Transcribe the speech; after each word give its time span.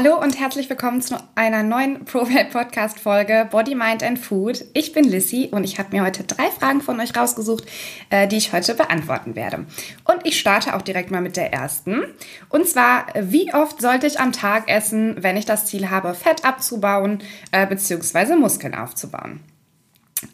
Hallo 0.00 0.16
und 0.16 0.38
herzlich 0.38 0.70
willkommen 0.70 1.02
zu 1.02 1.16
einer 1.34 1.64
neuen 1.64 2.04
ProWelt 2.04 2.50
Podcast 2.50 3.00
Folge 3.00 3.48
Body, 3.50 3.74
Mind 3.74 4.04
and 4.04 4.16
Food. 4.16 4.64
Ich 4.72 4.92
bin 4.92 5.02
Lissy 5.02 5.48
und 5.50 5.64
ich 5.64 5.80
habe 5.80 5.88
mir 5.90 6.04
heute 6.04 6.22
drei 6.22 6.52
Fragen 6.52 6.80
von 6.80 7.00
euch 7.00 7.16
rausgesucht, 7.16 7.64
äh, 8.08 8.28
die 8.28 8.36
ich 8.36 8.52
heute 8.52 8.76
beantworten 8.76 9.34
werde. 9.34 9.66
Und 10.04 10.20
ich 10.22 10.38
starte 10.38 10.76
auch 10.76 10.82
direkt 10.82 11.10
mal 11.10 11.20
mit 11.20 11.36
der 11.36 11.52
ersten. 11.52 12.04
Und 12.48 12.68
zwar, 12.68 13.06
wie 13.18 13.52
oft 13.52 13.80
sollte 13.80 14.06
ich 14.06 14.20
am 14.20 14.30
Tag 14.30 14.68
essen, 14.70 15.16
wenn 15.18 15.36
ich 15.36 15.46
das 15.46 15.66
Ziel 15.66 15.90
habe, 15.90 16.14
Fett 16.14 16.44
abzubauen 16.44 17.20
äh, 17.50 17.66
bzw. 17.66 18.36
Muskeln 18.36 18.76
aufzubauen? 18.76 19.40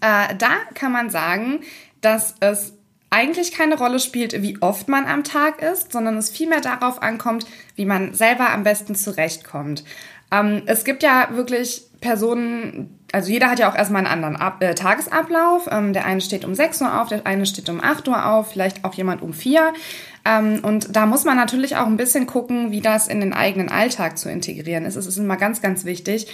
Äh, 0.03 0.35
da 0.37 0.51
kann 0.75 0.93
man 0.93 1.09
sagen, 1.09 1.61
dass 2.03 2.35
es 2.41 2.75
eigentlich 3.15 3.53
keine 3.53 3.79
Rolle 3.79 4.01
spielt, 4.01 4.43
wie 4.43 4.61
oft 4.61 4.89
man 4.89 5.07
am 5.07 5.23
Tag 5.23 5.63
isst, 5.63 5.93
sondern 5.93 6.17
es 6.17 6.31
vielmehr 6.31 6.61
darauf 6.61 7.01
ankommt, 7.01 7.47
wie 7.77 7.85
man 7.85 8.13
selber 8.13 8.51
am 8.51 8.65
besten 8.65 8.97
zurechtkommt. 8.97 9.85
Ähm, 10.33 10.63
es 10.67 10.85
gibt 10.85 11.05
ja 11.05 11.29
wirklich 11.31 11.83
Personen, 12.01 12.99
also 13.13 13.31
jeder 13.31 13.49
hat 13.49 13.61
ja 13.61 13.71
auch 13.71 13.77
erstmal 13.77 14.05
einen 14.05 14.13
anderen 14.13 14.37
Ab 14.37 14.61
äh, 14.65 14.75
Tagesablauf. 14.75 15.69
Ähm, 15.71 15.93
der 15.93 16.07
eine 16.07 16.21
steht 16.21 16.45
um 16.45 16.57
6 16.57 16.83
Uhr 16.83 17.01
auf, 17.01 17.09
der 17.09 17.25
eine 17.25 17.47
steht 17.47 17.69
um 17.69 17.81
8 17.81 18.09
Uhr 18.09 18.27
auf, 18.27 18.51
vielleicht 18.51 18.85
auch 18.85 18.95
jemand 18.95 19.23
um 19.23 19.33
4. 19.33 19.73
Ähm, 20.25 20.59
und 20.65 20.97
da 20.97 21.07
muss 21.07 21.25
man 21.25 21.37
natürlich 21.37 21.77
auch 21.77 21.87
ein 21.87 21.97
bisschen 21.97 22.27
gucken, 22.27 22.73
wie 22.73 22.81
das 22.81 23.07
in 23.07 23.21
den 23.21 23.33
eigenen 23.33 23.69
Alltag 23.69 24.19
zu 24.19 24.29
integrieren 24.29 24.87
ist. 24.87 24.97
Es 24.97 25.07
ist 25.07 25.19
immer 25.19 25.37
ganz, 25.37 25.63
ganz 25.63 25.85
wichtig. 25.85 26.27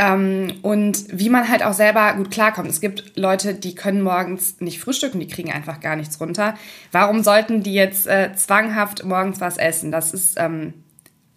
Ähm, 0.00 0.54
und 0.62 1.04
wie 1.12 1.28
man 1.28 1.50
halt 1.50 1.62
auch 1.62 1.74
selber 1.74 2.14
gut 2.14 2.30
klarkommt. 2.30 2.70
Es 2.70 2.80
gibt 2.80 3.18
Leute, 3.18 3.52
die 3.52 3.74
können 3.74 4.00
morgens 4.00 4.58
nicht 4.58 4.80
frühstücken, 4.80 5.20
die 5.20 5.28
kriegen 5.28 5.52
einfach 5.52 5.80
gar 5.80 5.94
nichts 5.94 6.18
runter. 6.18 6.54
Warum 6.90 7.22
sollten 7.22 7.62
die 7.62 7.74
jetzt 7.74 8.06
äh, 8.06 8.32
zwanghaft 8.34 9.04
morgens 9.04 9.42
was 9.42 9.58
essen? 9.58 9.92
Das 9.92 10.14
ist 10.14 10.40
ähm, 10.40 10.72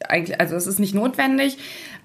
eigentlich, 0.08 0.40
also 0.40 0.56
es 0.56 0.66
ist 0.66 0.80
nicht 0.80 0.96
notwendig. 0.96 1.58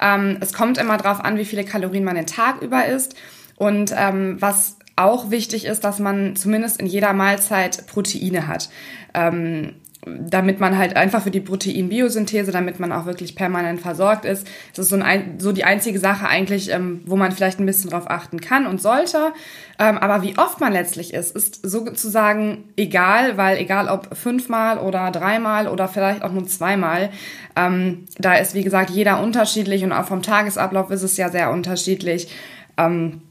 Ähm, 0.03 0.39
es 0.41 0.53
kommt 0.53 0.79
immer 0.79 0.97
darauf 0.97 1.25
an, 1.25 1.39
wie 1.39 1.45
viele 1.45 1.63
Kalorien 1.63 2.03
man 2.03 2.17
den 2.17 2.27
Tag 2.27 2.61
über 2.61 2.87
isst. 2.87 3.15
Und 3.55 3.95
ähm, 3.97 4.37
was 4.41 4.79
auch 4.97 5.31
wichtig 5.31 5.65
ist, 5.65 5.85
dass 5.85 6.01
man 6.01 6.35
zumindest 6.35 6.81
in 6.81 6.87
jeder 6.87 7.13
Mahlzeit 7.13 7.87
Proteine 7.87 8.49
hat. 8.49 8.69
Ähm, 9.15 9.77
damit 10.07 10.61
man 10.61 10.79
halt 10.79 10.97
einfach 10.97 11.23
für 11.23 11.31
die 11.31 11.41
Proteinbiosynthese, 11.41 12.53
damit 12.53 12.79
man 12.79 12.93
auch 12.93 13.07
wirklich 13.07 13.35
permanent 13.35 13.81
versorgt 13.81 14.25
ist. 14.25 14.47
Das 14.75 14.85
ist 14.85 14.91
so, 14.91 14.97
ein, 14.97 15.39
so 15.39 15.53
die 15.53 15.65
einzige 15.65 15.99
Sache 15.99 16.29
eigentlich, 16.29 16.71
ähm, 16.71 17.03
wo 17.05 17.17
man 17.17 17.33
vielleicht 17.33 17.59
ein 17.59 17.67
bisschen 17.67 17.91
drauf 17.91 18.09
achten 18.09 18.41
kann 18.41 18.67
und 18.67 18.81
sollte. 18.81 19.33
Ähm, 19.79 19.99
aber 19.99 20.23
wie 20.23 20.39
oft 20.39 20.61
man 20.61 20.73
letztlich 20.73 21.15
ist, 21.15 21.35
ist 21.35 21.69
sozusagen 21.69 22.65
egal, 22.77 23.37
weil 23.37 23.59
egal 23.59 23.89
ob 23.89 24.17
fünfmal 24.17 24.79
oder 24.79 25.11
dreimal 25.11 25.67
oder 25.67 25.89
vielleicht 25.89 26.23
auch 26.23 26.33
nur 26.33 26.47
zweimal, 26.47 27.11
ähm, 27.57 28.05
da 28.19 28.35
ist 28.35 28.55
wie 28.55 28.65
gesagt 28.65 28.91
jeder 28.91 29.21
unterschiedlich 29.21 29.83
und 29.83 29.93
auch 29.93 30.07
vom 30.07 30.23
Tagesablauf 30.23 30.91
ist 30.91 31.03
es 31.03 31.17
ja 31.17 31.29
sehr 31.29 31.51
unterschiedlich. 31.51 32.33
Ähm, 32.77 33.23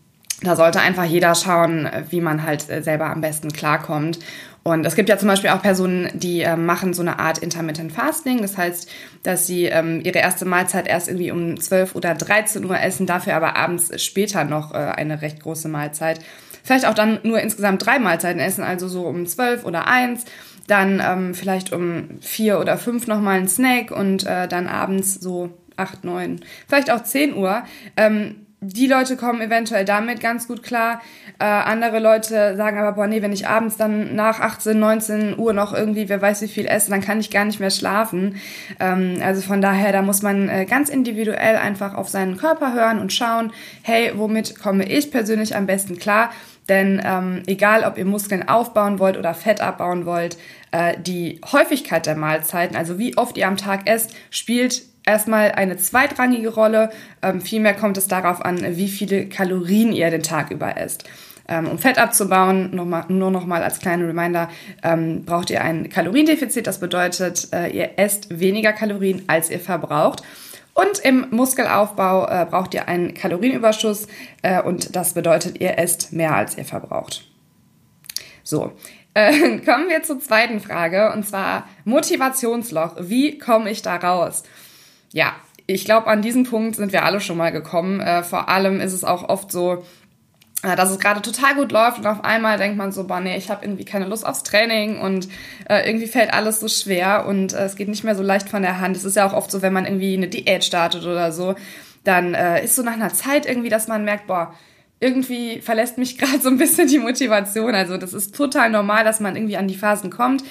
da 0.42 0.56
sollte 0.56 0.80
einfach 0.80 1.06
jeder 1.06 1.34
schauen, 1.36 1.90
wie 2.10 2.22
man 2.22 2.44
halt 2.44 2.70
äh, 2.70 2.82
selber 2.82 3.08
am 3.08 3.22
besten 3.22 3.52
klarkommt. 3.52 4.20
Und 4.64 4.86
es 4.86 4.96
gibt 4.96 5.08
ja 5.08 5.18
zum 5.18 5.30
Beispiel 5.30 5.50
auch 5.52 5.62
Personen, 5.62 6.10
die 6.14 6.42
äh, 6.42 6.58
machen 6.58 6.94
so 6.94 7.02
eine 7.02 7.20
Art 7.20 7.38
Intermittent 7.38 7.94
Fasting. 7.94 8.42
Das 8.42 8.58
heißt, 8.58 8.90
dass 9.24 9.48
sie 9.48 9.66
ähm, 9.66 10.02
ihre 10.04 10.20
erste 10.20 10.44
Mahlzeit 10.44 10.88
erst 10.88 11.08
irgendwie 11.08 11.32
um 11.32 11.58
12 11.58 11.96
oder 11.96 12.14
13 12.14 12.66
Uhr 12.66 12.80
essen, 12.80 13.08
dafür 13.08 13.36
aber 13.36 13.56
abends 13.56 14.04
später 14.04 14.44
noch 14.44 14.74
äh, 14.74 14.78
eine 14.78 15.22
recht 15.22 15.42
große 15.42 15.70
Mahlzeit. 15.70 16.20
Vielleicht 16.64 16.86
auch 16.86 16.94
dann 16.94 17.20
nur 17.24 17.40
insgesamt 17.40 17.86
drei 17.86 17.98
Mahlzeiten 17.98 18.42
essen, 18.42 18.62
also 18.62 18.90
so 18.90 19.08
um 19.08 19.26
12 19.26 19.64
oder 19.64 19.88
1 19.88 20.26
dann 20.68 21.02
ähm, 21.04 21.34
vielleicht 21.34 21.72
um 21.72 22.20
vier 22.20 22.60
oder 22.60 22.78
fünf 22.78 23.08
nochmal 23.08 23.40
ein 23.40 23.48
Snack 23.48 23.92
und 23.92 24.26
äh, 24.26 24.50
dann 24.50 24.68
abends 24.68 25.16
so 25.16 25.50
acht, 25.78 26.04
neun, 26.04 26.42
vielleicht 26.68 26.92
auch 26.92 27.04
zehn 27.04 27.36
Uhr. 27.36 27.64
Ähm, 27.96 28.47
die 28.60 28.88
Leute 28.88 29.18
kommen 29.18 29.40
eventuell 29.40 29.86
damit 29.86 30.20
ganz 30.20 30.48
gut 30.48 30.64
klar. 30.64 31.02
Äh, 31.38 31.46
andere 31.46 32.00
Leute 32.00 32.56
sagen 32.56 32.80
aber, 32.80 32.94
boah, 32.94 33.06
nee, 33.06 33.22
wenn 33.22 33.32
ich 33.32 33.48
abends 33.48 33.78
dann 33.78 34.16
nach 34.16 34.40
18, 34.40 34.80
19 34.80 35.38
Uhr 35.38 35.54
noch 35.54 35.76
irgendwie, 35.76 36.10
wer 36.10 36.22
weiß 36.22 36.42
wie 36.42 36.48
viel 36.48 36.66
esse, 36.66 36.90
dann 36.90 37.02
kann 37.02 37.20
ich 37.20 37.30
gar 37.30 37.46
nicht 37.46 37.60
mehr 37.60 37.70
schlafen. 37.70 38.38
Ähm, 38.80 39.20
also 39.24 39.42
von 39.42 39.62
daher, 39.62 39.92
da 39.92 40.02
muss 40.02 40.24
man 40.24 40.50
äh, 40.50 40.66
ganz 40.66 40.90
individuell 40.90 41.58
einfach 41.58 41.94
auf 41.94 42.10
seinen 42.10 42.38
Körper 42.38 42.74
hören 42.74 43.00
und 43.00 43.14
schauen, 43.14 43.54
hey, 43.84 44.14
womit 44.16 44.60
komme 44.60 44.86
ich 44.90 45.12
persönlich 45.12 45.56
am 45.56 45.68
besten 45.68 46.00
klar? 46.00 46.32
Denn 46.68 47.00
ähm, 47.06 47.44
egal, 47.46 47.84
ob 47.84 47.98
ihr 47.98 48.06
Muskeln 48.06 48.50
aufbauen 48.50 48.98
wollt 48.98 49.18
oder 49.18 49.36
Fett 49.36 49.62
abbauen 49.62 50.06
wollt, 50.08 50.38
äh, 50.72 50.96
die 51.00 51.40
Häufigkeit 51.52 52.08
der 52.08 52.16
Mahlzeiten, 52.16 52.76
also 52.76 52.98
wie 52.98 53.16
oft 53.18 53.38
ihr 53.38 53.48
am 53.48 53.56
Tag 53.56 53.88
esst, 53.88 54.16
spielt 54.32 54.82
erstmal 55.08 55.54
eine 55.54 55.78
zweitrangige 55.78 56.50
Rolle. 56.50 56.90
Ähm, 57.22 57.42
vielmehr 57.42 57.74
kommt 57.74 57.98
es 57.98 58.08
darauf 58.08 58.44
an, 58.44 58.78
wie 58.78 58.88
viele 58.88 59.28
Kalorien 59.28 59.92
ihr 59.92 60.10
den 60.10 60.24
Tag 60.24 60.52
über 60.52 60.78
esst. 60.78 61.06
Ähm, 61.50 61.68
um 61.68 61.80
Fett 61.80 61.98
abzubauen, 61.98 62.76
noch 62.76 62.86
mal, 62.86 63.06
nur 63.08 63.32
noch 63.32 63.46
mal 63.46 63.64
als 63.64 63.80
kleiner 63.80 64.08
Reminder, 64.08 64.50
ähm, 64.84 65.24
braucht 65.24 65.50
ihr 65.50 65.64
ein 65.64 65.90
Kaloriendefizit. 65.90 66.68
Das 66.68 66.80
bedeutet, 66.80 67.54
äh, 67.54 67.70
ihr 67.70 67.92
esst 67.98 68.40
weniger 68.40 68.74
Kalorien, 68.74 69.24
als 69.28 69.50
ihr 69.50 69.60
verbraucht. 69.60 70.24
Und 70.74 71.00
im 71.00 71.26
Muskelaufbau 71.32 72.28
äh, 72.28 72.46
braucht 72.46 72.74
ihr 72.74 72.88
einen 72.88 73.14
Kalorienüberschuss 73.14 74.08
äh, 74.44 74.62
und 74.62 74.96
das 74.96 75.14
bedeutet, 75.14 75.60
ihr 75.60 75.80
esst 75.80 76.14
mehr, 76.14 76.36
als 76.36 76.58
ihr 76.58 76.66
verbraucht. 76.66 77.24
So, 78.44 78.74
äh, 79.16 79.32
kommen 79.66 79.90
wir 79.90 80.04
zur 80.04 80.20
zweiten 80.20 80.60
Frage 80.60 81.12
und 81.14 81.26
zwar 81.26 81.68
Motivationsloch. 81.86 82.98
Wie 83.00 83.40
komme 83.40 83.72
ich 83.72 83.82
da 83.82 83.96
raus? 83.96 84.44
Ja, 85.14 85.34
ich 85.68 85.86
glaube, 85.86 86.08
an 86.08 86.22
diesen 86.22 86.44
Punkt 86.44 86.78
sind 86.78 86.94
wir 86.94 87.04
alle 87.04 87.20
schon 87.20 87.38
mal 87.38 87.52
gekommen. 87.52 88.00
Äh, 88.00 88.24
vor 88.24 88.50
allem 88.50 88.80
ist 88.80 88.94
es 88.94 89.04
auch 89.04 89.28
oft 89.28 89.52
so, 89.52 89.84
äh, 90.64 90.76
dass 90.76 90.90
es 90.90 91.00
gerade 91.00 91.22
total 91.22 91.56
gut 91.56 91.72
läuft 91.72 92.00
und 92.00 92.08
auf 92.08 92.24
einmal 92.24 92.58
denkt 92.58 92.78
man 92.78 92.92
so, 92.92 93.06
boah, 93.06 93.20
nee, 93.20 93.38
ich 93.38 93.50
habe 93.50 93.66
irgendwie 93.66 93.86
keine 93.86 94.08
Lust 94.08 94.26
aufs 94.26 94.44
Training 94.44 95.00
und 95.00 95.28
äh, 95.70 95.88
irgendwie 95.88 96.08
fällt 96.08 96.34
alles 96.34 96.60
so 96.60 96.68
schwer 96.68 97.26
und 97.28 97.54
äh, 97.54 97.66
es 97.66 97.76
geht 97.76 97.90
nicht 97.90 98.04
mehr 98.04 98.16
so 98.16 98.24
leicht 98.24 98.50
von 98.50 98.62
der 98.62 98.80
Hand. 98.80 98.96
Es 98.96 99.04
ist 99.04 99.16
ja 99.16 99.28
auch 99.28 99.34
oft 99.34 99.52
so, 99.52 99.62
wenn 99.62 99.74
man 99.74 99.86
irgendwie 99.86 100.16
eine 100.16 100.30
Diät 100.30 100.64
startet 100.64 101.04
oder 101.04 101.32
so, 101.32 101.56
dann 102.04 102.34
äh, 102.34 102.64
ist 102.64 102.76
so 102.76 102.82
nach 102.82 102.94
einer 102.94 103.14
Zeit 103.14 103.46
irgendwie, 103.46 103.70
dass 103.70 103.88
man 103.88 104.06
merkt, 104.06 104.28
boah, 104.28 104.54
irgendwie 105.00 105.62
verlässt 105.62 105.98
mich 105.98 106.18
gerade 106.18 106.40
so 106.40 106.50
ein 106.50 106.58
bisschen 106.58 106.88
die 106.88 107.00
Motivation. 107.00 107.76
Also 107.76 107.98
das 107.98 108.14
ist 108.14 108.36
total 108.36 108.70
normal, 108.70 109.04
dass 109.04 109.20
man 109.20 109.36
irgendwie 109.36 109.58
an 109.58 109.68
die 109.68 109.78
Phasen 109.78 110.10
kommt 110.10 110.44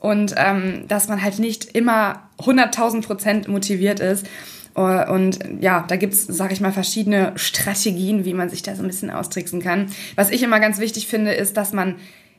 und 0.00 0.34
ähm, 0.36 0.86
dass 0.88 1.08
man 1.08 1.22
halt 1.22 1.38
nicht 1.38 1.76
immer 1.76 2.28
100.000 2.44 3.02
Prozent 3.02 3.48
motiviert 3.48 4.00
ist. 4.00 4.26
Äh, 4.74 5.10
und 5.10 5.38
ja, 5.60 5.84
da 5.86 5.96
gibt's, 5.96 6.26
sag 6.26 6.52
ich 6.52 6.60
mal, 6.60 6.72
verschiedene 6.72 7.32
Strategien, 7.36 8.24
wie 8.24 8.34
man 8.34 8.48
sich 8.48 8.62
da 8.62 8.74
so 8.74 8.82
ein 8.82 8.88
bisschen 8.88 9.10
austricksen 9.10 9.60
kann. 9.60 9.86
Was 10.16 10.30
ich 10.30 10.42
immer 10.42 10.60
ganz 10.60 10.78
wichtig 10.78 11.06
finde, 11.06 11.32
ist, 11.32 11.56
dass 11.56 11.72
man 11.72 11.96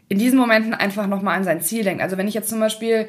in 0.10 0.20
diesen 0.20 0.38
Momenten 0.38 0.74
einfach 0.74 1.08
nochmal 1.08 1.38
an 1.38 1.44
sein 1.44 1.62
Ziel 1.62 1.84
denkt. 1.84 2.02
Also 2.02 2.18
wenn 2.18 2.28
ich 2.28 2.34
jetzt 2.34 2.50
zum 2.50 2.60
Beispiel 2.60 3.08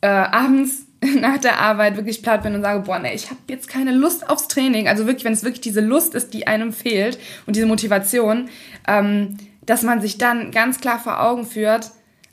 äh, 0.00 0.06
abends 0.06 0.86
nach 1.20 1.38
der 1.38 1.60
Arbeit 1.60 1.96
wirklich 1.96 2.22
platt 2.22 2.42
bin 2.42 2.54
und 2.54 2.62
sage, 2.62 2.80
boah, 2.80 2.98
nee, 2.98 3.14
ich 3.14 3.30
habe 3.30 3.40
jetzt 3.48 3.68
keine 3.68 3.92
Lust 3.92 4.28
aufs 4.28 4.48
Training. 4.48 4.88
Also 4.88 5.06
wirklich, 5.06 5.24
wenn 5.24 5.32
es 5.32 5.44
wirklich 5.44 5.60
diese 5.60 5.80
Lust 5.80 6.14
ist, 6.14 6.34
die 6.34 6.46
einem 6.46 6.72
fehlt 6.72 7.18
und 7.46 7.56
diese 7.56 7.66
Motivation, 7.66 8.48
ähm, 8.88 9.36
dass 9.64 9.82
man 9.82 10.00
sich 10.00 10.18
dann 10.18 10.50
ganz 10.50 10.80
klar 10.80 10.98
vor 10.98 11.20
Augen 11.20 11.44
führt, 11.44 11.92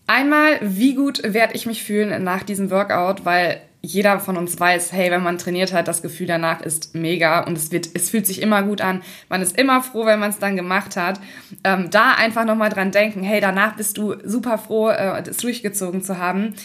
Einmal, 0.09 0.57
wie 0.61 0.95
gut 0.95 1.21
werde 1.23 1.53
ich 1.53 1.67
mich 1.67 1.83
fühlen 1.83 2.23
nach 2.23 2.41
diesem 2.41 2.71
Workout, 2.71 3.25
weil 3.25 3.61
jeder 3.81 4.19
von 4.19 4.35
uns 4.35 4.59
weiß, 4.59 4.91
hey, 4.91 5.09
wenn 5.09 5.23
man 5.23 5.37
trainiert 5.37 5.71
hat, 5.71 5.87
das 5.87 6.01
Gefühl 6.01 6.27
danach 6.27 6.61
ist 6.61 6.95
mega 6.95 7.39
und 7.45 7.57
es 7.57 7.71
wird, 7.71 7.89
es 7.93 8.09
fühlt 8.09 8.27
sich 8.27 8.41
immer 8.41 8.61
gut 8.63 8.81
an. 8.81 9.01
Man 9.29 9.41
ist 9.41 9.57
immer 9.57 9.81
froh, 9.81 10.05
wenn 10.05 10.19
man 10.19 10.31
es 10.31 10.39
dann 10.39 10.57
gemacht 10.57 10.97
hat. 10.97 11.19
Ähm, 11.63 11.89
da 11.89 12.13
einfach 12.13 12.43
nochmal 12.43 12.69
dran 12.69 12.91
denken, 12.91 13.23
hey, 13.23 13.39
danach 13.39 13.75
bist 13.77 13.97
du 13.97 14.15
super 14.23 14.57
froh, 14.57 14.89
äh, 14.89 15.23
durchgezogen 15.23 16.03
zu 16.03 16.17
haben. 16.17 16.55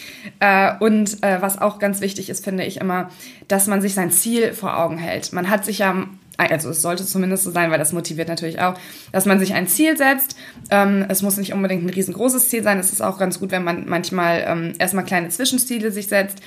Äh, 0.40 0.72
und 0.80 1.22
äh, 1.22 1.40
was 1.40 1.60
auch 1.60 1.78
ganz 1.78 2.00
wichtig 2.00 2.30
ist, 2.30 2.44
finde 2.44 2.64
ich 2.64 2.80
immer, 2.80 3.10
dass 3.46 3.68
man 3.68 3.80
sich 3.80 3.94
sein 3.94 4.10
Ziel 4.10 4.52
vor 4.52 4.76
Augen 4.76 4.98
hält. 4.98 5.32
Man 5.32 5.48
hat 5.48 5.64
sich 5.64 5.78
ja 5.78 6.06
also 6.36 6.70
es 6.70 6.82
sollte 6.82 7.04
zumindest 7.04 7.44
so 7.44 7.50
sein, 7.50 7.70
weil 7.70 7.78
das 7.78 7.92
motiviert 7.92 8.28
natürlich 8.28 8.60
auch, 8.60 8.74
dass 9.12 9.26
man 9.26 9.38
sich 9.38 9.54
ein 9.54 9.68
Ziel 9.68 9.96
setzt. 9.96 10.36
Ähm, 10.70 11.04
es 11.08 11.22
muss 11.22 11.36
nicht 11.36 11.52
unbedingt 11.52 11.84
ein 11.84 11.90
riesengroßes 11.90 12.48
Ziel 12.48 12.62
sein. 12.62 12.78
Es 12.78 12.92
ist 12.92 13.02
auch 13.02 13.18
ganz 13.18 13.38
gut, 13.38 13.50
wenn 13.50 13.64
man 13.64 13.88
manchmal 13.88 14.44
ähm, 14.46 14.72
erstmal 14.78 15.04
kleine 15.04 15.28
Zwischenziele 15.28 15.90
sich 15.90 16.08
setzt. 16.08 16.40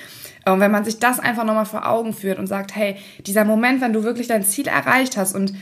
Und 0.44 0.60
wenn 0.60 0.70
man 0.70 0.84
sich 0.84 0.98
das 0.98 1.20
einfach 1.20 1.44
nochmal 1.44 1.66
vor 1.66 1.88
Augen 1.88 2.12
führt 2.12 2.38
und 2.38 2.46
sagt, 2.46 2.74
hey, 2.74 2.96
dieser 3.26 3.44
Moment, 3.44 3.80
wenn 3.80 3.92
du 3.92 4.02
wirklich 4.02 4.28
dein 4.28 4.44
Ziel 4.44 4.66
erreicht 4.66 5.16
hast 5.16 5.34
und 5.34 5.54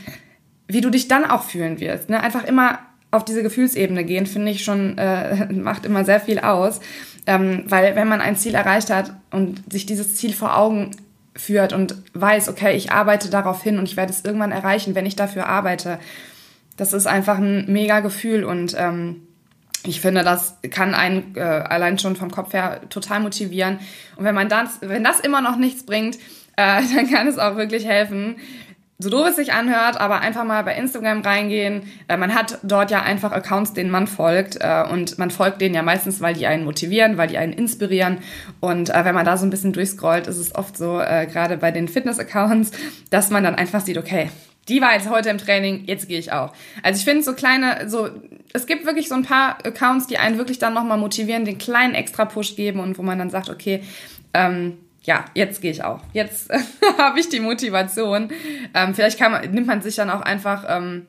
wie 0.67 0.81
du 0.81 0.89
dich 0.89 1.07
dann 1.07 1.25
auch 1.25 1.43
fühlen 1.43 1.79
wirst, 1.79 2.09
ne? 2.09 2.21
einfach 2.21 2.43
immer 2.43 2.79
auf 3.11 3.23
diese 3.23 3.43
Gefühlsebene 3.43 4.03
gehen, 4.03 4.25
finde 4.25 4.51
ich 4.51 4.63
schon, 4.63 4.97
äh, 4.97 5.45
macht 5.53 5.85
immer 5.85 6.03
sehr 6.05 6.19
viel 6.19 6.39
aus. 6.39 6.79
Ähm, 7.25 7.63
weil 7.67 7.95
wenn 7.95 8.07
man 8.07 8.21
ein 8.21 8.35
Ziel 8.37 8.55
erreicht 8.55 8.89
hat 8.89 9.13
und 9.31 9.71
sich 9.71 9.85
dieses 9.85 10.15
Ziel 10.15 10.33
vor 10.33 10.57
Augen 10.57 10.91
führt 11.37 11.73
und 11.73 11.95
weiß, 12.13 12.49
okay, 12.49 12.75
ich 12.75 12.91
arbeite 12.91 13.29
darauf 13.29 13.63
hin 13.63 13.77
und 13.77 13.85
ich 13.85 13.95
werde 13.95 14.11
es 14.11 14.25
irgendwann 14.25 14.51
erreichen, 14.51 14.95
wenn 14.95 15.05
ich 15.05 15.15
dafür 15.15 15.47
arbeite. 15.47 15.99
Das 16.75 16.93
ist 16.93 17.07
einfach 17.07 17.37
ein 17.37 17.65
mega 17.71 18.01
Gefühl 18.01 18.43
und 18.43 18.75
ähm, 18.77 19.27
ich 19.83 20.01
finde, 20.01 20.23
das 20.23 20.57
kann 20.69 20.93
einen 20.93 21.35
äh, 21.35 21.41
allein 21.41 21.97
schon 21.97 22.15
vom 22.15 22.31
Kopf 22.31 22.53
her 22.53 22.81
total 22.89 23.19
motivieren. 23.19 23.79
Und 24.15 24.25
wenn 24.25 24.35
man 24.35 24.49
das, 24.49 24.79
wenn 24.81 25.03
das 25.03 25.19
immer 25.19 25.41
noch 25.41 25.55
nichts 25.57 25.85
bringt, 25.85 26.17
äh, 26.55 26.81
dann 26.95 27.09
kann 27.09 27.27
es 27.27 27.37
auch 27.37 27.55
wirklich 27.55 27.85
helfen, 27.85 28.37
so 28.99 29.09
doof 29.11 29.27
es 29.27 29.35
sich 29.35 29.53
anhört, 29.53 29.99
aber 29.99 30.21
einfach 30.21 30.43
mal 30.43 30.63
bei 30.63 30.75
Instagram 30.75 31.21
reingehen. 31.21 31.83
Man 32.07 32.33
hat 32.33 32.57
dort 32.63 32.89
ja 32.89 33.03
einfach 33.03 33.31
Accounts, 33.31 33.73
denen 33.73 33.91
man 33.91 34.07
folgt 34.07 34.57
äh, 34.59 34.83
und 34.89 35.19
man 35.19 35.29
folgt 35.29 35.61
denen 35.61 35.75
ja 35.75 35.83
meistens, 35.83 36.19
weil 36.19 36.33
die 36.33 36.47
einen 36.47 36.65
motivieren, 36.65 37.17
weil 37.17 37.27
die 37.27 37.37
einen 37.37 37.53
inspirieren 37.53 38.19
und 38.59 38.89
äh, 38.89 39.05
wenn 39.05 39.13
man 39.13 39.25
da 39.25 39.37
so 39.37 39.45
ein 39.45 39.51
bisschen 39.51 39.71
durchscrollt, 39.71 40.25
ist 40.25 40.37
es 40.37 40.55
oft 40.55 40.77
so, 40.77 40.99
äh, 40.99 41.27
gerade 41.27 41.57
bei 41.57 41.69
den 41.71 41.87
Fitness-Accounts, 41.87 42.71
dass 43.11 43.29
man 43.29 43.43
dann 43.43 43.53
einfach 43.53 43.81
sieht, 43.81 43.99
okay, 43.99 44.31
die 44.67 44.81
war 44.81 44.93
jetzt 44.93 45.09
heute 45.09 45.29
im 45.29 45.37
Training, 45.37 45.83
jetzt 45.85 46.07
gehe 46.07 46.19
ich 46.19 46.31
auch. 46.31 46.51
Also 46.81 46.97
ich 46.97 47.05
finde 47.05 47.23
so 47.23 47.33
kleine, 47.33 47.87
so 47.87 48.09
es 48.51 48.65
gibt 48.65 48.85
wirklich 48.85 49.07
so 49.07 49.15
ein 49.15 49.23
paar 49.23 49.59
Accounts, 49.63 50.07
die 50.07 50.17
einen 50.17 50.37
wirklich 50.37 50.59
dann 50.59 50.73
nochmal 50.73 50.97
motivieren, 50.97 51.45
den 51.45 51.57
kleinen 51.57 51.93
extra 51.93 52.25
Push 52.25 52.55
geben 52.55 52.79
und 52.79 52.97
wo 52.97 53.03
man 53.03 53.19
dann 53.19 53.29
sagt, 53.29 53.49
okay, 53.49 53.83
ähm, 54.33 54.77
ja, 55.03 55.25
jetzt 55.33 55.61
gehe 55.61 55.71
ich 55.71 55.83
auch. 55.83 56.01
Jetzt 56.13 56.51
habe 56.97 57.19
ich 57.19 57.29
die 57.29 57.39
Motivation. 57.39 58.29
Ähm, 58.73 58.93
vielleicht 58.93 59.17
kann 59.17 59.31
man, 59.31 59.49
nimmt 59.51 59.67
man 59.67 59.81
sich 59.81 59.95
dann 59.95 60.09
auch 60.09 60.21
einfach, 60.21 60.65
ähm, 60.67 61.07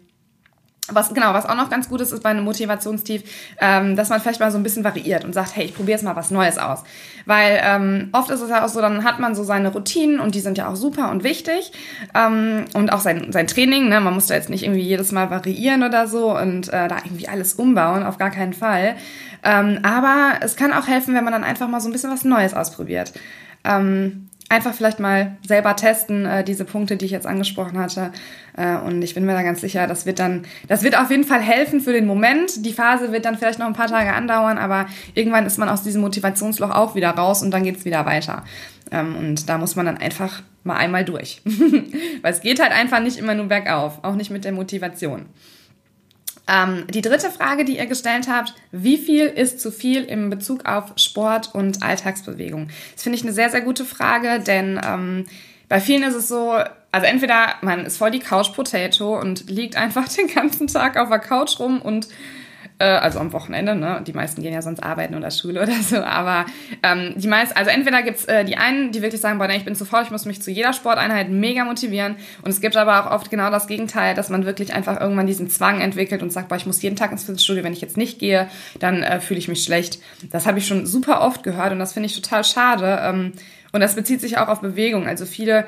was 0.90 1.12
genau, 1.12 1.34
was 1.34 1.46
auch 1.46 1.54
noch 1.54 1.68
ganz 1.68 1.88
gut 1.88 2.00
ist, 2.00 2.12
ist 2.12 2.22
bei 2.22 2.30
einem 2.30 2.44
Motivationstief, 2.44 3.22
ähm, 3.60 3.96
dass 3.96 4.08
man 4.08 4.20
vielleicht 4.20 4.40
mal 4.40 4.50
so 4.50 4.56
ein 4.56 4.62
bisschen 4.62 4.84
variiert 4.84 5.24
und 5.24 5.34
sagt, 5.34 5.54
hey, 5.54 5.64
ich 5.64 5.74
probiere 5.74 5.96
jetzt 5.96 6.04
mal 6.04 6.16
was 6.16 6.30
Neues 6.30 6.58
aus. 6.58 6.82
Weil 7.26 7.60
ähm, 7.62 8.08
oft 8.12 8.30
ist 8.30 8.40
es 8.40 8.48
ja 8.48 8.64
auch 8.64 8.68
so, 8.68 8.80
dann 8.80 9.04
hat 9.04 9.18
man 9.18 9.34
so 9.34 9.44
seine 9.44 9.68
Routinen 9.70 10.18
und 10.18 10.34
die 10.34 10.40
sind 10.40 10.56
ja 10.56 10.68
auch 10.68 10.76
super 10.76 11.10
und 11.10 11.24
wichtig. 11.24 11.72
Ähm, 12.14 12.64
und 12.74 12.92
auch 12.92 13.00
sein, 13.00 13.32
sein 13.32 13.46
Training, 13.46 13.88
ne? 13.88 14.00
man 14.00 14.14
muss 14.14 14.28
da 14.28 14.34
jetzt 14.34 14.48
nicht 14.48 14.62
irgendwie 14.62 14.80
jedes 14.80 15.12
Mal 15.12 15.30
variieren 15.30 15.82
oder 15.82 16.06
so 16.06 16.36
und 16.36 16.68
äh, 16.68 16.88
da 16.88 16.96
irgendwie 17.04 17.28
alles 17.28 17.54
umbauen, 17.54 18.02
auf 18.02 18.16
gar 18.16 18.30
keinen 18.30 18.54
Fall. 18.54 18.96
Ähm, 19.44 19.80
aber 19.82 20.40
es 20.40 20.56
kann 20.56 20.72
auch 20.72 20.86
helfen, 20.86 21.14
wenn 21.14 21.24
man 21.24 21.32
dann 21.32 21.44
einfach 21.44 21.68
mal 21.68 21.80
so 21.80 21.88
ein 21.88 21.92
bisschen 21.92 22.10
was 22.10 22.24
Neues 22.24 22.54
ausprobiert. 22.54 23.12
Ähm, 23.64 24.28
einfach 24.48 24.72
vielleicht 24.72 24.98
mal 24.98 25.36
selber 25.46 25.76
testen, 25.76 26.24
äh, 26.24 26.42
diese 26.42 26.64
Punkte, 26.64 26.96
die 26.96 27.04
ich 27.04 27.10
jetzt 27.10 27.26
angesprochen 27.26 27.78
hatte. 27.78 28.12
Äh, 28.56 28.76
und 28.78 29.02
ich 29.02 29.14
bin 29.14 29.24
mir 29.24 29.34
da 29.34 29.42
ganz 29.42 29.60
sicher, 29.60 29.86
das 29.86 30.06
wird 30.06 30.18
dann, 30.18 30.46
das 30.68 30.82
wird 30.82 30.96
auf 30.96 31.10
jeden 31.10 31.24
Fall 31.24 31.40
helfen 31.40 31.80
für 31.80 31.92
den 31.92 32.06
Moment. 32.06 32.64
Die 32.64 32.72
Phase 32.72 33.12
wird 33.12 33.24
dann 33.24 33.36
vielleicht 33.36 33.58
noch 33.58 33.66
ein 33.66 33.74
paar 33.74 33.88
Tage 33.88 34.12
andauern, 34.12 34.58
aber 34.58 34.86
irgendwann 35.14 35.46
ist 35.46 35.58
man 35.58 35.68
aus 35.68 35.82
diesem 35.82 36.00
Motivationsloch 36.00 36.70
auch 36.70 36.94
wieder 36.94 37.10
raus 37.10 37.42
und 37.42 37.50
dann 37.50 37.64
geht's 37.64 37.84
wieder 37.84 38.06
weiter. 38.06 38.44
Ähm, 38.90 39.16
und 39.16 39.48
da 39.48 39.58
muss 39.58 39.76
man 39.76 39.86
dann 39.86 39.98
einfach 39.98 40.42
mal 40.64 40.76
einmal 40.76 41.04
durch. 41.04 41.42
Weil 42.22 42.32
es 42.32 42.40
geht 42.40 42.60
halt 42.60 42.72
einfach 42.72 43.00
nicht 43.00 43.18
immer 43.18 43.34
nur 43.34 43.46
bergauf, 43.46 43.98
auch 44.02 44.14
nicht 44.14 44.30
mit 44.30 44.44
der 44.44 44.52
Motivation. 44.52 45.26
Ähm, 46.48 46.86
die 46.88 47.02
dritte 47.02 47.30
Frage, 47.30 47.64
die 47.64 47.76
ihr 47.76 47.86
gestellt 47.86 48.26
habt, 48.28 48.54
wie 48.72 48.96
viel 48.96 49.26
ist 49.26 49.60
zu 49.60 49.70
viel 49.70 50.04
im 50.04 50.30
Bezug 50.30 50.64
auf 50.64 50.92
Sport 50.96 51.54
und 51.54 51.82
Alltagsbewegung? 51.82 52.68
Das 52.94 53.02
finde 53.02 53.18
ich 53.18 53.22
eine 53.22 53.32
sehr, 53.32 53.50
sehr 53.50 53.60
gute 53.60 53.84
Frage, 53.84 54.40
denn 54.40 54.80
ähm, 54.82 55.26
bei 55.68 55.80
vielen 55.80 56.02
ist 56.02 56.14
es 56.14 56.28
so, 56.28 56.58
also 56.90 57.06
entweder 57.06 57.56
man 57.60 57.84
ist 57.84 57.98
voll 57.98 58.10
die 58.10 58.18
Couch 58.18 58.54
Potato 58.54 59.20
und 59.20 59.50
liegt 59.50 59.76
einfach 59.76 60.08
den 60.16 60.28
ganzen 60.28 60.66
Tag 60.68 60.96
auf 60.96 61.10
der 61.10 61.18
Couch 61.18 61.60
rum 61.60 61.82
und 61.82 62.08
äh, 62.78 62.84
also 62.84 63.18
am 63.18 63.32
Wochenende, 63.32 63.74
ne? 63.74 64.02
Die 64.06 64.12
meisten 64.12 64.42
gehen 64.42 64.52
ja 64.52 64.62
sonst 64.62 64.82
arbeiten 64.82 65.14
oder 65.14 65.30
Schule 65.30 65.62
oder 65.62 65.74
so, 65.82 65.98
aber 65.98 66.46
ähm, 66.82 67.14
die 67.16 67.28
meisten, 67.28 67.56
also 67.56 67.70
entweder 67.70 68.02
gibt's 68.02 68.24
äh, 68.26 68.44
die 68.44 68.56
einen, 68.56 68.92
die 68.92 69.02
wirklich 69.02 69.20
sagen, 69.20 69.38
boah, 69.38 69.48
nee, 69.48 69.56
ich 69.56 69.64
bin 69.64 69.74
zu 69.74 69.84
faul, 69.84 70.02
ich 70.02 70.10
muss 70.10 70.24
mich 70.24 70.42
zu 70.42 70.50
jeder 70.50 70.72
Sporteinheit 70.72 71.28
mega 71.30 71.64
motivieren 71.64 72.16
und 72.42 72.50
es 72.50 72.60
gibt 72.60 72.76
aber 72.76 73.06
auch 73.06 73.12
oft 73.12 73.30
genau 73.30 73.50
das 73.50 73.66
Gegenteil, 73.66 74.14
dass 74.14 74.28
man 74.28 74.44
wirklich 74.46 74.74
einfach 74.74 75.00
irgendwann 75.00 75.26
diesen 75.26 75.50
Zwang 75.50 75.80
entwickelt 75.80 76.22
und 76.22 76.32
sagt, 76.32 76.48
boah, 76.48 76.56
ich 76.56 76.66
muss 76.66 76.82
jeden 76.82 76.96
Tag 76.96 77.12
ins 77.12 77.24
Fitnessstudio, 77.24 77.64
wenn 77.64 77.72
ich 77.72 77.80
jetzt 77.80 77.96
nicht 77.96 78.18
gehe, 78.18 78.48
dann 78.78 79.02
äh, 79.02 79.20
fühle 79.20 79.38
ich 79.38 79.48
mich 79.48 79.64
schlecht. 79.64 80.00
Das 80.30 80.46
habe 80.46 80.58
ich 80.58 80.66
schon 80.66 80.86
super 80.86 81.20
oft 81.22 81.42
gehört 81.42 81.72
und 81.72 81.78
das 81.78 81.92
finde 81.92 82.06
ich 82.06 82.20
total 82.20 82.44
schade 82.44 83.00
ähm, 83.02 83.32
und 83.72 83.80
das 83.80 83.94
bezieht 83.94 84.20
sich 84.20 84.38
auch 84.38 84.48
auf 84.48 84.60
Bewegung, 84.60 85.06
also 85.06 85.26
viele 85.26 85.66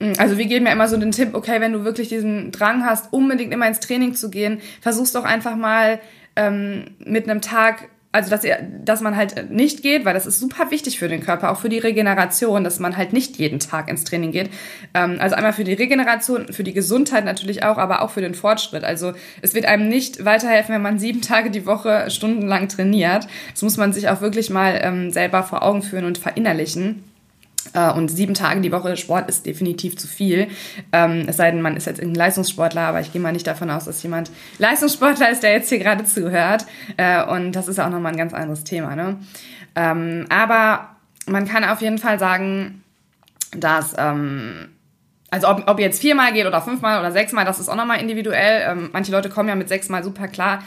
hm, 0.00 0.14
also 0.18 0.38
wir 0.38 0.46
geben 0.46 0.66
ja 0.66 0.72
immer 0.72 0.88
so 0.88 0.96
den 0.96 1.12
Tipp, 1.12 1.34
okay, 1.34 1.60
wenn 1.60 1.72
du 1.72 1.84
wirklich 1.84 2.08
diesen 2.08 2.50
Drang 2.50 2.84
hast, 2.84 3.12
unbedingt 3.12 3.52
immer 3.52 3.68
ins 3.68 3.80
Training 3.80 4.14
zu 4.14 4.30
gehen, 4.30 4.60
versuch's 4.80 5.12
doch 5.12 5.24
einfach 5.24 5.56
mal 5.56 6.00
ähm, 6.36 6.96
mit 6.98 7.28
einem 7.28 7.40
Tag 7.40 7.88
also 8.14 8.30
dass, 8.30 8.44
ihr, 8.44 8.58
dass 8.84 9.00
man 9.00 9.16
halt 9.16 9.50
nicht 9.50 9.82
geht, 9.82 10.04
weil 10.04 10.14
das 10.14 10.24
ist 10.24 10.38
super 10.38 10.70
wichtig 10.70 11.00
für 11.00 11.08
den 11.08 11.20
Körper, 11.20 11.50
auch 11.50 11.58
für 11.58 11.68
die 11.68 11.80
Regeneration, 11.80 12.62
dass 12.62 12.78
man 12.78 12.96
halt 12.96 13.12
nicht 13.12 13.38
jeden 13.38 13.58
Tag 13.58 13.88
ins 13.88 14.04
Training 14.04 14.30
geht. 14.30 14.50
Ähm, 14.94 15.16
also 15.18 15.34
einmal 15.34 15.52
für 15.52 15.64
die 15.64 15.72
Regeneration, 15.72 16.52
für 16.52 16.62
die 16.62 16.72
Gesundheit 16.72 17.24
natürlich 17.24 17.64
auch, 17.64 17.76
aber 17.76 18.02
auch 18.02 18.10
für 18.10 18.20
den 18.20 18.36
Fortschritt. 18.36 18.84
Also 18.84 19.14
es 19.42 19.52
wird 19.52 19.64
einem 19.64 19.88
nicht 19.88 20.24
weiterhelfen, 20.24 20.76
wenn 20.76 20.82
man 20.82 20.98
sieben 21.00 21.22
Tage 21.22 21.50
die 21.50 21.66
Woche 21.66 22.08
stundenlang 22.08 22.68
trainiert. 22.68 23.26
Das 23.50 23.62
muss 23.62 23.78
man 23.78 23.92
sich 23.92 24.08
auch 24.08 24.20
wirklich 24.20 24.48
mal 24.48 24.78
ähm, 24.80 25.10
selber 25.10 25.42
vor 25.42 25.64
Augen 25.64 25.82
führen 25.82 26.04
und 26.04 26.16
verinnerlichen. 26.16 27.02
Äh, 27.72 27.92
und 27.92 28.08
sieben 28.08 28.34
Tage 28.34 28.60
die 28.60 28.72
Woche 28.72 28.96
Sport 28.96 29.28
ist 29.28 29.46
definitiv 29.46 29.96
zu 29.96 30.06
viel. 30.06 30.48
Ähm, 30.92 31.24
es 31.26 31.36
sei 31.36 31.50
denn, 31.50 31.62
man 31.62 31.76
ist 31.76 31.86
jetzt 31.86 32.00
ein 32.00 32.14
Leistungssportler, 32.14 32.82
aber 32.82 33.00
ich 33.00 33.12
gehe 33.12 33.20
mal 33.20 33.32
nicht 33.32 33.46
davon 33.46 33.70
aus, 33.70 33.84
dass 33.84 34.02
jemand 34.02 34.30
Leistungssportler 34.58 35.30
ist, 35.30 35.42
der 35.42 35.52
jetzt 35.52 35.68
hier 35.68 35.78
gerade 35.78 36.04
zuhört. 36.04 36.66
Äh, 36.96 37.24
und 37.24 37.52
das 37.52 37.68
ist 37.68 37.78
auch 37.80 37.90
nochmal 37.90 38.12
ein 38.12 38.18
ganz 38.18 38.34
anderes 38.34 38.64
Thema. 38.64 38.94
Ne? 38.94 39.18
Ähm, 39.74 40.26
aber 40.28 40.96
man 41.26 41.46
kann 41.46 41.64
auf 41.64 41.80
jeden 41.80 41.98
Fall 41.98 42.18
sagen, 42.18 42.82
dass 43.56 43.94
ähm, 43.96 44.68
also 45.30 45.48
ob, 45.48 45.68
ob 45.68 45.80
jetzt 45.80 46.00
viermal 46.00 46.32
geht 46.32 46.46
oder 46.46 46.62
fünfmal 46.62 47.00
oder 47.00 47.10
sechsmal, 47.10 47.44
das 47.44 47.58
ist 47.58 47.68
auch 47.68 47.74
nochmal 47.74 48.00
individuell. 48.00 48.88
manche 48.92 49.10
Leute 49.10 49.30
kommen 49.30 49.48
ja 49.48 49.56
mit 49.56 49.68
sechsmal 49.68 50.04
super 50.04 50.28
klar 50.28 50.60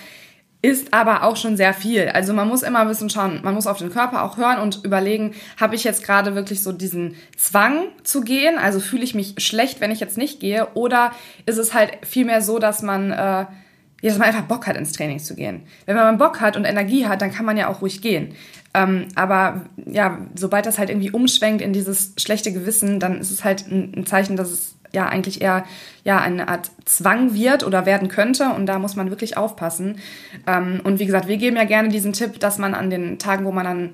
ist 0.68 0.94
aber 0.94 1.24
auch 1.24 1.38
schon 1.38 1.56
sehr 1.56 1.74
viel. 1.74 2.10
Also 2.10 2.34
man 2.34 2.50
muss 2.50 2.62
immer 2.62 2.80
ein 2.80 2.90
bisschen 2.90 3.10
schauen, 3.10 3.40
man 3.42 3.54
muss 3.54 3.68
auf 3.68 3.78
den 3.78 3.90
Körper 3.90 4.24
auch 4.24 4.36
hören 4.36 4.60
und 4.60 4.84
überlegen, 4.84 5.34
habe 5.56 5.75
ich 5.75 5.86
jetzt 5.86 6.04
gerade 6.04 6.36
wirklich 6.36 6.62
so 6.62 6.74
diesen 6.74 7.16
Zwang 7.38 7.86
zu 8.04 8.19
gehen? 8.19 8.58
Also 8.58 8.81
fühle 8.81 9.06
ich 9.06 9.16
mich 9.16 9.36
schlecht, 9.38 9.80
wenn 9.80 9.92
ich 9.92 10.02
jetzt 10.02 10.18
nicht 10.18 10.42
gehe? 10.42 10.68
Oder 10.74 11.12
ist 11.46 11.58
es 11.58 11.74
halt 11.74 11.92
vielmehr 12.06 12.42
so, 12.42 12.60
dass 12.60 12.81
man, 12.81 13.12
äh, 13.12 13.46
dass 14.02 14.18
man 14.18 14.28
einfach 14.28 14.42
Bock 14.42 14.68
hat, 14.68 14.75
ins 14.75 14.92
Training 14.92 15.19
zu 15.19 15.36
gehen? 15.36 15.64
Wenn 15.86 15.96
man 15.96 16.18
Bock 16.18 16.42
hat 16.42 16.58
und 16.58 16.66
Energie 16.66 17.06
hat, 17.06 17.22
dann 17.22 17.31
kann 17.31 17.46
man 17.46 17.56
ja 17.56 17.70
auch 17.70 17.81
ruhig 17.81 18.02
gehen. 18.02 18.36
Ähm, 18.74 19.08
aber 19.16 19.68
ja, 19.86 20.18
sobald 20.36 20.66
das 20.66 20.78
halt 20.78 20.90
irgendwie 20.90 21.12
umschwenkt 21.12 21.62
in 21.62 21.72
dieses 21.72 22.12
schlechte 22.18 22.52
Gewissen, 22.52 23.00
dann 23.00 23.22
ist 23.22 23.31
es 23.31 23.46
halt 23.46 23.72
ein, 23.72 23.94
ein 23.96 24.06
Zeichen, 24.06 24.36
dass 24.36 24.52
es 24.52 24.75
ja 24.94 25.07
eigentlich 25.07 25.42
eher 25.42 25.66
ja 26.04 26.19
eine 26.19 26.48
Art 26.48 26.72
Zwang 26.86 27.34
wird 27.34 27.66
oder 27.66 27.86
werden 27.86 28.07
könnte 28.07 28.50
und 28.50 28.66
da 28.66 28.80
muss 28.80 28.95
man 28.95 29.10
wirklich 29.10 29.38
aufpassen. 29.38 30.00
Ähm, 30.46 30.82
und 30.84 31.00
wie 31.00 31.06
gesagt, 31.06 31.27
wir 31.27 31.38
geben 31.38 31.58
ja 31.58 31.65
gerne 31.65 31.89
diesen 31.89 32.13
Tipp, 32.13 32.39
dass 32.39 32.58
man 32.58 32.74
an 32.74 32.89
den 32.89 33.20
Tagen, 33.20 33.46
wo 33.46 33.51
man 33.51 33.65
dann 33.65 33.89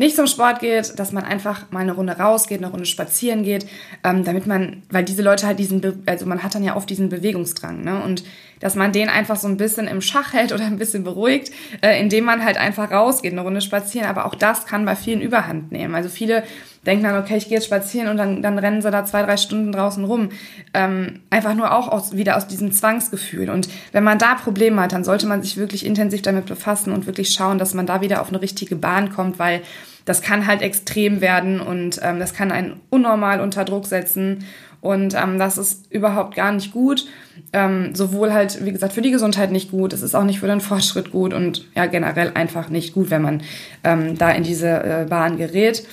nicht 0.00 0.16
zum 0.16 0.26
Sport 0.26 0.60
geht, 0.60 0.98
dass 0.98 1.12
man 1.12 1.24
einfach 1.24 1.70
mal 1.70 1.80
eine 1.80 1.92
Runde 1.92 2.14
rausgeht, 2.14 2.58
eine 2.58 2.70
Runde 2.70 2.86
spazieren 2.86 3.42
geht, 3.42 3.66
ähm, 4.02 4.24
damit 4.24 4.46
man, 4.46 4.82
weil 4.90 5.04
diese 5.04 5.22
Leute 5.22 5.46
halt 5.46 5.58
diesen, 5.58 5.82
Be 5.82 5.98
also 6.06 6.24
man 6.24 6.42
hat 6.42 6.54
dann 6.54 6.64
ja 6.64 6.74
oft 6.74 6.88
diesen 6.88 7.10
Bewegungsdrang, 7.10 7.84
ne? 7.84 8.02
Und 8.02 8.24
dass 8.60 8.74
man 8.76 8.92
den 8.92 9.08
einfach 9.08 9.36
so 9.36 9.48
ein 9.48 9.56
bisschen 9.56 9.88
im 9.88 10.00
Schach 10.00 10.32
hält 10.32 10.52
oder 10.52 10.64
ein 10.64 10.78
bisschen 10.78 11.02
beruhigt, 11.02 11.50
äh, 11.80 12.00
indem 12.00 12.24
man 12.24 12.44
halt 12.44 12.56
einfach 12.56 12.90
rausgeht, 12.90 13.32
eine 13.32 13.40
Runde 13.40 13.60
spazieren. 13.60 14.08
Aber 14.08 14.26
auch 14.26 14.34
das 14.34 14.66
kann 14.66 14.84
bei 14.84 14.94
vielen 14.94 15.20
Überhand 15.20 15.72
nehmen. 15.72 15.94
Also 15.94 16.08
viele 16.08 16.44
denken 16.86 17.04
dann, 17.04 17.22
okay, 17.22 17.36
ich 17.36 17.48
gehe 17.48 17.58
jetzt 17.58 17.66
spazieren 17.66 18.08
und 18.08 18.16
dann, 18.16 18.42
dann 18.42 18.58
rennen 18.58 18.80
sie 18.80 18.90
da 18.90 19.04
zwei, 19.04 19.22
drei 19.22 19.36
Stunden 19.36 19.72
draußen 19.72 20.04
rum. 20.04 20.30
Ähm, 20.72 21.20
einfach 21.30 21.54
nur 21.54 21.74
auch 21.74 21.88
aus, 21.88 22.16
wieder 22.16 22.36
aus 22.36 22.46
diesem 22.46 22.72
Zwangsgefühl. 22.72 23.50
Und 23.50 23.68
wenn 23.92 24.04
man 24.04 24.18
da 24.18 24.34
Probleme 24.34 24.80
hat, 24.80 24.92
dann 24.92 25.04
sollte 25.04 25.26
man 25.26 25.42
sich 25.42 25.56
wirklich 25.56 25.84
intensiv 25.84 26.22
damit 26.22 26.46
befassen 26.46 26.92
und 26.92 27.06
wirklich 27.06 27.32
schauen, 27.32 27.58
dass 27.58 27.74
man 27.74 27.86
da 27.86 28.00
wieder 28.00 28.20
auf 28.22 28.28
eine 28.28 28.40
richtige 28.40 28.76
Bahn 28.76 29.10
kommt, 29.10 29.38
weil 29.38 29.62
das 30.04 30.22
kann 30.22 30.46
halt 30.46 30.62
extrem 30.62 31.20
werden 31.20 31.60
und 31.60 32.00
ähm, 32.02 32.18
das 32.18 32.34
kann 32.34 32.50
einen 32.50 32.80
unnormal 32.88 33.40
unter 33.40 33.64
Druck 33.64 33.86
setzen. 33.86 34.44
Und 34.80 35.14
ähm, 35.14 35.38
das 35.38 35.58
ist 35.58 35.92
überhaupt 35.92 36.34
gar 36.34 36.52
nicht 36.52 36.72
gut. 36.72 37.06
Ähm, 37.52 37.94
sowohl 37.94 38.32
halt, 38.32 38.64
wie 38.64 38.72
gesagt, 38.72 38.92
für 38.92 39.02
die 39.02 39.10
Gesundheit 39.10 39.50
nicht 39.50 39.70
gut, 39.70 39.92
es 39.92 40.02
ist 40.02 40.14
auch 40.14 40.24
nicht 40.24 40.40
für 40.40 40.46
den 40.46 40.60
Fortschritt 40.60 41.10
gut 41.10 41.34
und 41.34 41.66
ja, 41.74 41.86
generell 41.86 42.32
einfach 42.34 42.68
nicht 42.68 42.94
gut, 42.94 43.10
wenn 43.10 43.22
man 43.22 43.42
ähm, 43.84 44.16
da 44.16 44.30
in 44.30 44.42
diese 44.42 44.68
äh, 44.68 45.06
Bahn 45.08 45.36
gerät. 45.36 45.86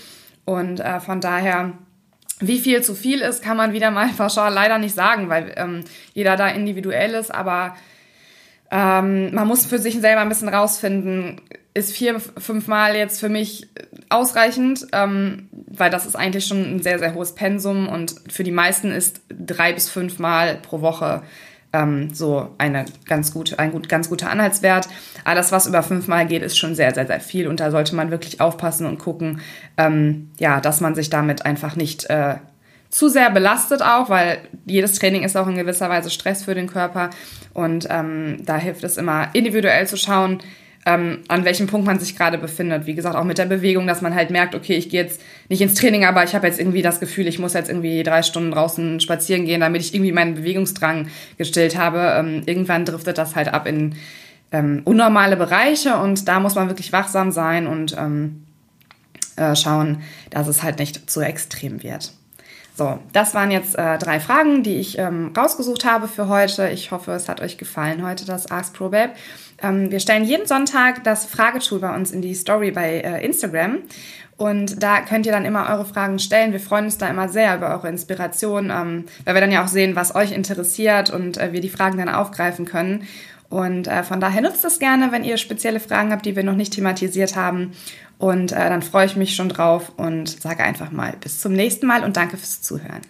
Und 0.46 0.80
äh, 0.80 1.00
von 1.00 1.20
daher, 1.20 1.74
wie 2.40 2.60
viel 2.60 2.82
zu 2.82 2.96
viel 2.96 3.20
ist, 3.20 3.44
kann 3.44 3.58
man 3.58 3.74
wieder 3.74 3.92
mal 3.92 4.08
pauschal 4.18 4.54
leider 4.54 4.78
nicht 4.78 4.96
sagen, 4.96 5.30
weil 5.30 5.54
ähm, 5.58 5.84
jeder 6.14 6.36
da 6.36 6.48
individuell 6.48 7.14
ist, 7.14 7.34
aber 7.34 7.76
ähm, 8.70 9.34
man 9.34 9.48
muss 9.48 9.66
für 9.66 9.80
sich 9.80 10.00
selber 10.00 10.22
ein 10.22 10.30
bisschen 10.30 10.50
rausfinden, 10.50 11.42
ist 11.78 11.94
vier, 11.94 12.20
fünf 12.20 12.68
Mal 12.68 12.96
jetzt 12.96 13.20
für 13.20 13.30
mich 13.30 13.68
ausreichend, 14.10 14.88
ähm, 14.94 15.50
weil 15.68 15.92
das 15.92 16.06
ist 16.06 16.16
eigentlich 16.16 16.46
schon 16.46 16.64
ein 16.64 16.82
sehr, 16.82 16.98
sehr 16.98 17.14
hohes 17.14 17.36
Pensum 17.36 17.88
und 17.88 18.16
für 18.30 18.44
die 18.44 18.52
meisten 18.52 18.92
ist 18.92 19.22
drei 19.30 19.74
bis 19.74 19.90
fünf 19.90 20.18
Mal 20.18 20.58
pro 20.58 20.82
Woche 20.82 21.22
ähm, 21.74 22.14
so 22.14 22.56
eine 22.58 22.86
ganz 23.06 23.32
gute, 23.34 23.60
ein 23.60 23.72
gut, 23.72 23.90
ganz 23.90 24.10
guter 24.10 24.30
Anhaltswert. 24.30 24.88
Alles, 25.24 25.52
was 25.52 25.68
über 25.68 25.84
fünfmal 25.84 26.26
geht, 26.26 26.42
ist 26.42 26.58
schon 26.58 26.74
sehr, 26.74 26.94
sehr, 26.94 27.06
sehr 27.06 27.20
viel 27.20 27.48
und 27.48 27.60
da 27.60 27.70
sollte 27.70 27.96
man 27.96 28.10
wirklich 28.10 28.42
aufpassen 28.42 28.88
und 28.88 28.98
gucken, 28.98 29.42
ähm, 29.78 30.32
ja, 30.40 30.60
dass 30.62 30.82
man 30.82 30.96
sich 30.96 31.10
damit 31.10 31.46
einfach 31.46 31.76
nicht 31.76 32.10
äh, 32.10 32.36
zu 32.90 33.10
sehr 33.10 33.30
belastet 33.30 33.82
auch, 33.84 34.10
weil 34.10 34.40
jedes 34.66 34.98
Training 34.98 35.24
ist 35.24 35.36
auch 35.36 35.48
in 35.48 35.58
gewisser 35.58 35.90
Weise 35.90 36.10
Stress 36.10 36.46
für 36.46 36.56
den 36.56 36.68
Körper 36.68 37.10
und 37.54 37.88
ähm, 37.90 38.38
da 38.46 38.58
hilft 38.58 38.84
es 38.84 38.98
immer 38.98 39.30
individuell 39.34 39.86
zu 39.86 39.98
schauen, 39.98 40.40
ähm, 40.88 41.20
an 41.28 41.44
welchem 41.44 41.68
Punkt 41.68 41.86
man 41.86 42.00
sich 42.00 42.16
gerade 42.16 42.38
befindet. 42.38 42.86
Wie 42.86 42.96
gesagt, 42.96 43.18
auch 43.18 43.26
mit 43.26 43.38
der 43.38 43.46
Bewegung, 43.46 43.88
dass 43.88 44.02
man 44.02 44.16
halt 44.16 44.30
merkt, 44.30 44.56
okay, 44.56 44.76
ich 44.76 44.88
gehe 44.88 45.04
jetzt 45.04 45.22
nicht 45.50 45.62
ins 45.62 45.74
Training, 45.74 46.06
aber 46.06 46.24
ich 46.24 46.34
habe 46.34 46.48
jetzt 46.48 46.62
irgendwie 46.62 46.82
das 46.82 47.02
Gefühl, 47.02 47.28
ich 47.28 47.40
muss 47.40 47.54
jetzt 47.54 47.68
irgendwie 47.68 48.04
drei 48.04 48.24
Stunden 48.24 48.52
draußen 48.52 49.02
spazieren 49.02 49.46
gehen, 49.46 49.60
damit 49.60 49.82
ich 49.82 49.94
irgendwie 49.94 50.14
meinen 50.14 50.36
Bewegungsdrang 50.36 51.10
gestillt 51.38 51.78
habe. 51.78 52.14
Ähm, 52.18 52.44
irgendwann 52.46 52.86
driftet 52.86 53.18
das 53.18 53.36
halt 53.36 53.54
ab 53.54 53.68
in 53.68 53.96
ähm, 54.54 54.82
unnormale 54.86 55.36
Bereiche 55.36 55.98
und 55.98 56.26
da 56.30 56.40
muss 56.40 56.56
man 56.56 56.70
wirklich 56.70 56.94
wachsam 56.94 57.32
sein 57.32 57.68
und 57.68 57.94
ähm, 58.00 58.44
äh, 59.36 59.58
schauen, 59.58 60.04
dass 60.30 60.48
es 60.48 60.64
halt 60.64 60.80
nicht 60.80 61.10
zu 61.10 61.20
extrem 61.20 61.84
wird. 61.84 62.14
So, 62.78 63.00
das 63.12 63.34
waren 63.34 63.50
jetzt 63.50 63.76
äh, 63.76 63.98
drei 63.98 64.20
Fragen, 64.20 64.62
die 64.62 64.76
ich 64.76 65.00
ähm, 65.00 65.34
rausgesucht 65.36 65.84
habe 65.84 66.08
für 66.08 66.28
heute. 66.28 66.70
Ich 66.70 66.92
hoffe, 66.92 67.12
es 67.14 67.28
hat 67.28 67.42
euch 67.42 67.58
gefallen 67.58 68.06
heute, 68.06 68.24
das 68.24 68.52
Ask 68.52 68.76
Pro 68.76 68.90
Babe. 68.90 69.14
Ähm, 69.64 69.90
wir 69.90 70.00
stellen 70.00 70.24
jeden 70.24 70.46
Sonntag 70.46 71.04
das 71.04 71.26
Fragetool 71.26 71.80
bei 71.80 71.96
uns 71.96 72.12
in 72.12 72.22
die 72.22 72.36
Story 72.36 72.70
bei 72.70 73.00
äh, 73.00 73.26
Instagram. 73.26 73.80
Und 74.38 74.84
da 74.84 75.02
könnt 75.02 75.26
ihr 75.26 75.32
dann 75.32 75.46
immer 75.46 75.68
eure 75.68 75.86
Fragen 75.86 76.20
stellen. 76.20 76.52
Wir 76.52 76.60
freuen 76.60 76.86
uns 76.86 77.00
da 77.00 77.08
immer 77.08 77.28
sehr 77.30 77.58
über 77.58 77.72
eure 77.72 77.90
Inspiration, 77.90 78.70
ähm, 78.70 79.06
weil 79.26 79.34
wir 79.34 79.42
dann 79.42 79.52
ja 79.52 79.64
auch 79.64 79.68
sehen, 79.68 79.96
was 79.96 80.14
euch 80.14 80.32
interessiert 80.32 81.10
und 81.10 81.40
äh, 81.40 81.54
wir 81.54 81.62
die 81.62 81.70
Fragen 81.70 81.98
dann 81.98 82.10
aufgreifen 82.10 82.66
können. 82.66 83.08
Und 83.50 83.88
äh, 83.88 84.04
von 84.04 84.20
daher 84.20 84.42
nutzt 84.42 84.66
es 84.66 84.80
gerne, 84.80 85.12
wenn 85.12 85.24
ihr 85.24 85.38
spezielle 85.38 85.80
Fragen 85.80 86.12
habt, 86.12 86.26
die 86.26 86.36
wir 86.36 86.44
noch 86.44 86.56
nicht 86.56 86.74
thematisiert 86.74 87.36
haben. 87.36 87.72
Und 88.18 88.52
äh, 88.52 88.70
dann 88.70 88.82
freue 88.82 89.06
ich 89.06 89.16
mich 89.16 89.36
schon 89.36 89.50
drauf 89.50 89.94
und 89.96 90.30
sage 90.42 90.64
einfach 90.64 90.92
mal 90.92 91.14
bis 91.20 91.40
zum 91.40 91.54
nächsten 91.54 91.88
Mal 91.88 92.04
und 92.04 92.18
danke 92.18 92.38
fürs 92.38 92.62
Zuhören. 92.62 93.02